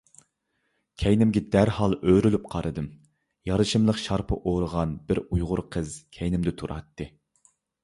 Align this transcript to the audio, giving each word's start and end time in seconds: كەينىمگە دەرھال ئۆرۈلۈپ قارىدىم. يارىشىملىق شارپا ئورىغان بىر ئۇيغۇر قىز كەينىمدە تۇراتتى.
كەينىمگە 1.01 1.43
دەرھال 1.55 1.93
ئۆرۈلۈپ 1.97 2.47
قارىدىم. 2.55 2.87
يارىشىملىق 3.51 4.01
شارپا 4.07 4.41
ئورىغان 4.53 4.99
بىر 5.13 5.23
ئۇيغۇر 5.29 5.65
قىز 5.79 5.95
كەينىمدە 6.21 6.57
تۇراتتى. 6.65 7.11